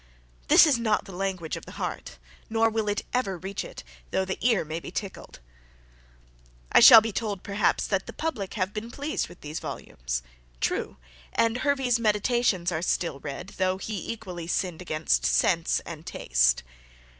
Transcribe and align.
This 0.47 0.65
is 0.65 0.79
not 0.79 1.05
the 1.05 1.11
language 1.11 1.55
of 1.55 1.67
the 1.67 1.73
heart, 1.73 2.17
nor 2.49 2.71
will 2.71 2.89
it 2.89 3.03
ever 3.13 3.37
reach 3.37 3.63
it, 3.63 3.83
though 4.09 4.25
the 4.25 4.39
ear 4.41 4.65
may 4.65 4.79
be 4.79 4.89
tickled. 4.89 5.39
I 6.71 6.79
shall 6.79 7.01
be 7.01 7.11
told, 7.11 7.43
perhaps, 7.43 7.85
that 7.85 8.07
the 8.07 8.11
public 8.11 8.55
have 8.55 8.73
been 8.73 8.89
pleased 8.89 9.29
with 9.29 9.41
these 9.41 9.59
volumes. 9.59 10.23
True 10.59 10.97
and 11.33 11.57
Hervey's 11.57 11.99
Meditations 11.99 12.71
are 12.71 12.81
still 12.81 13.19
read, 13.19 13.49
though 13.57 13.77
he 13.77 14.11
equally 14.11 14.47
sinned 14.47 14.81
against 14.81 15.23
sense 15.23 15.81
and 15.85 16.03
taste. 16.03 16.63